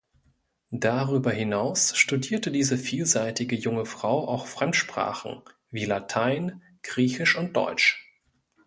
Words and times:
Darüber 0.73 1.29
hinaus 1.31 1.95
studierte 1.95 2.49
diese 2.51 2.75
vielseitige 2.75 3.55
junge 3.55 3.85
Frau 3.85 4.27
auch 4.27 4.47
Fremdsprachen, 4.47 5.43
wie 5.69 5.85
Latein, 5.85 6.63
Griechisch 6.81 7.37
und 7.37 7.55
Deutsch. 7.55 8.11